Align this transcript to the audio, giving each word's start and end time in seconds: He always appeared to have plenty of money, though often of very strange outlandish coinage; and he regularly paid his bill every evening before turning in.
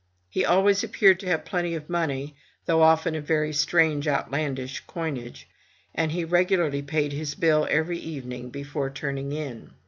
He 0.31 0.43
always 0.43 0.83
appeared 0.83 1.19
to 1.19 1.27
have 1.27 1.45
plenty 1.45 1.75
of 1.75 1.87
money, 1.87 2.35
though 2.65 2.81
often 2.81 3.13
of 3.13 3.23
very 3.25 3.53
strange 3.53 4.07
outlandish 4.07 4.79
coinage; 4.87 5.47
and 5.93 6.11
he 6.11 6.25
regularly 6.25 6.81
paid 6.81 7.13
his 7.13 7.35
bill 7.35 7.67
every 7.69 7.99
evening 7.99 8.49
before 8.49 8.89
turning 8.89 9.31
in. 9.31 9.69